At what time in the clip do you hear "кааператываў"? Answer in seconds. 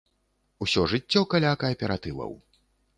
1.65-2.31